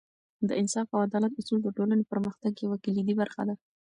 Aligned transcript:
د 0.47 0.49
انصاف 0.61 0.87
او 0.95 0.99
عدالت 1.07 1.33
اصول 1.41 1.59
د 1.63 1.69
ټولنې 1.77 2.03
پرمختګ 2.11 2.51
یوه 2.65 2.77
کلیدي 2.85 3.13
برخه 3.21 3.41
ده. 3.47 3.55